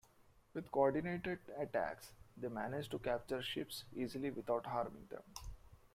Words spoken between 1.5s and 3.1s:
attacks, they managed to